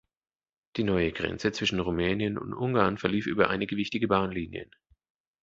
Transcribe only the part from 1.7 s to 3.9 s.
Rumänien und Ungarn verlief über einige